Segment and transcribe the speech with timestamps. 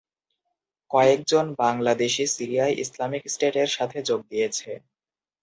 [0.91, 4.69] কয়েকজন বাংলাদেশি সিরিয়ায় ইসলামিক স্টেটের সাথে যোগ দিয়েছে।